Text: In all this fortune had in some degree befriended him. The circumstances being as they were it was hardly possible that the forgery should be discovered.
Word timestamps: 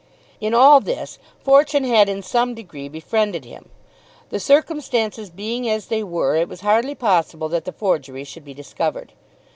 In 0.39 0.55
all 0.55 0.79
this 0.79 1.19
fortune 1.43 1.83
had 1.83 2.09
in 2.09 2.23
some 2.23 2.55
degree 2.55 2.89
befriended 2.89 3.45
him. 3.45 3.69
The 4.31 4.39
circumstances 4.39 5.29
being 5.29 5.69
as 5.69 5.89
they 5.89 6.01
were 6.03 6.33
it 6.35 6.49
was 6.49 6.61
hardly 6.61 6.95
possible 6.95 7.49
that 7.49 7.65
the 7.65 7.71
forgery 7.71 8.23
should 8.23 8.43
be 8.43 8.55
discovered. 8.55 9.13